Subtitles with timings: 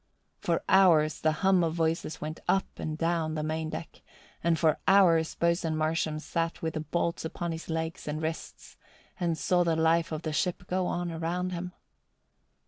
[0.39, 4.01] For hours the hum of voices went up and down the main deck
[4.43, 8.77] and for hours Boatswain Marsham sat with the bolts upon his legs and wrists
[9.19, 11.73] and saw the life of the ship go on around him.